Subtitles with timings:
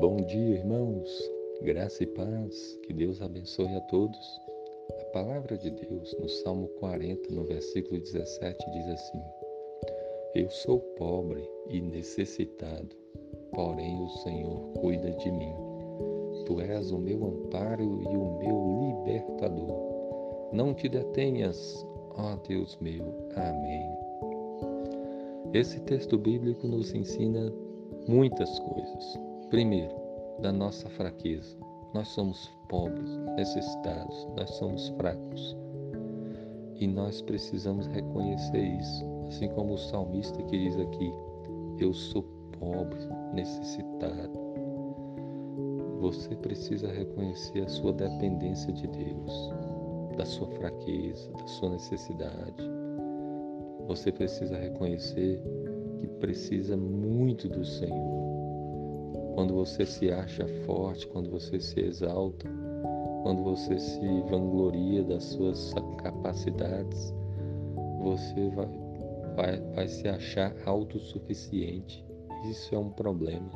[0.00, 1.08] Bom dia, irmãos.
[1.62, 2.78] Graça e paz.
[2.84, 4.40] Que Deus abençoe a todos.
[5.00, 9.20] A palavra de Deus no Salmo 40, no versículo 17, diz assim:
[10.36, 12.94] Eu sou pobre e necessitado,
[13.52, 15.52] porém o Senhor cuida de mim.
[16.46, 20.52] Tu és o meu amparo e o meu libertador.
[20.52, 21.84] Não te detenhas,
[22.16, 23.04] ó Deus meu.
[23.34, 23.98] Amém.
[25.52, 27.52] Esse texto bíblico nos ensina
[28.06, 29.27] muitas coisas.
[29.50, 29.94] Primeiro,
[30.40, 31.56] da nossa fraqueza.
[31.94, 35.56] Nós somos pobres, necessitados, nós somos fracos.
[36.76, 39.04] E nós precisamos reconhecer isso.
[39.26, 41.12] Assim como o salmista que diz aqui:
[41.78, 42.22] Eu sou
[42.60, 42.98] pobre,
[43.32, 44.38] necessitado.
[46.00, 49.50] Você precisa reconhecer a sua dependência de Deus,
[50.18, 52.62] da sua fraqueza, da sua necessidade.
[53.86, 55.42] Você precisa reconhecer
[56.00, 58.18] que precisa muito do Senhor
[59.34, 62.48] quando você se acha forte, quando você se exalta,
[63.22, 67.14] quando você se vangloria das suas capacidades,
[68.00, 68.68] você vai,
[69.36, 72.04] vai, vai se achar autossuficiente.
[72.50, 73.50] Isso é um problema.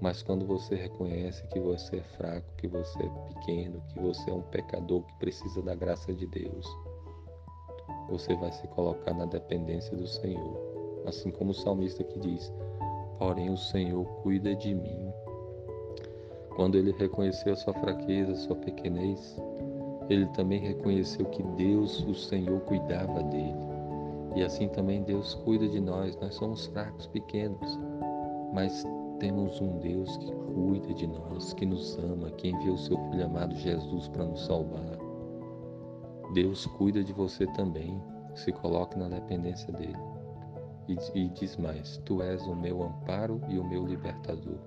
[0.00, 4.34] Mas quando você reconhece que você é fraco, que você é pequeno, que você é
[4.34, 6.66] um pecador que precisa da graça de Deus,
[8.08, 10.58] você vai se colocar na dependência do Senhor.
[11.06, 12.52] Assim como o salmista que diz:
[13.20, 15.12] porém o Senhor cuida de mim.
[16.56, 19.38] Quando ele reconheceu a sua fraqueza, a sua pequenez,
[20.08, 23.70] ele também reconheceu que Deus, o Senhor, cuidava dele.
[24.34, 26.16] E assim também Deus cuida de nós.
[26.16, 27.78] Nós somos fracos, pequenos,
[28.54, 28.84] mas
[29.18, 33.26] temos um Deus que cuida de nós, que nos ama, que enviou o seu Filho
[33.26, 34.98] amado Jesus para nos salvar.
[36.32, 38.00] Deus cuida de você também.
[38.34, 40.19] Se coloque na dependência dele.
[41.14, 44.58] E, diz mais: Tu és o meu amparo e o meu libertador.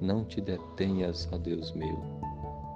[0.00, 1.98] Não te detenhas, ó Deus meu.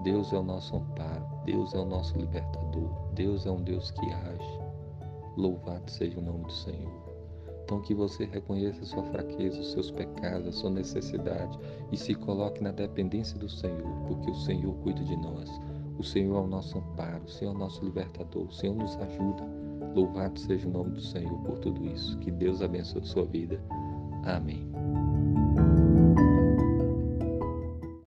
[0.04, 4.12] Deus é o nosso amparo, Deus é o nosso libertador, Deus é um Deus que
[4.12, 4.60] age.
[5.36, 7.12] Louvado seja o nome do Senhor.
[7.64, 11.58] Então que você reconheça sua fraqueza, os seus pecados, a sua necessidade
[11.90, 15.50] e se coloque na dependência do Senhor, porque o Senhor cuida de nós.
[15.98, 18.96] O Senhor é o nosso amparo, o Senhor é o nosso libertador, o Senhor nos
[18.96, 19.44] ajuda.
[19.94, 22.18] Louvado seja o nome do Senhor por tudo isso.
[22.18, 23.62] Que Deus abençoe a sua vida.
[24.24, 24.66] Amém.